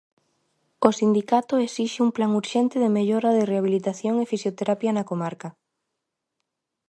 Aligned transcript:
O 0.87 0.89
sindicato 0.99 1.53
esixe 1.67 1.99
un 2.05 2.11
plan 2.15 2.31
urxente 2.41 2.75
de 2.83 2.93
mellora 2.97 3.29
da 3.37 3.47
rehabilitación 3.51 4.13
e 4.23 4.29
fisioterapia 4.33 4.91
na 4.95 5.07
comarca. 5.11 5.49